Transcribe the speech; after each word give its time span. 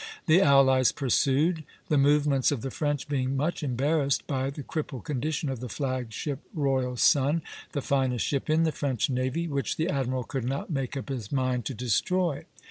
The 0.25 0.41
allies 0.41 0.91
pursued, 0.91 1.63
the 1.87 1.97
movements 1.99 2.51
of 2.51 2.63
the 2.63 2.71
French 2.71 3.07
being 3.07 3.37
much 3.37 3.61
embarrassed 3.61 4.25
by 4.25 4.49
the 4.49 4.63
crippled 4.63 5.03
condition 5.03 5.47
of 5.47 5.59
the 5.59 5.69
flag 5.69 6.11
ship 6.11 6.39
"Royal 6.55 6.97
Sun," 6.97 7.43
the 7.73 7.83
finest 7.83 8.25
ship 8.25 8.49
in 8.49 8.63
the 8.63 8.71
French 8.71 9.11
navy, 9.11 9.47
which 9.47 9.75
the 9.77 9.89
admiral 9.89 10.23
could 10.23 10.45
not 10.45 10.71
make 10.71 10.97
up 10.97 11.09
his 11.09 11.31
mind 11.31 11.65
to 11.65 11.75
destroy. 11.75 12.45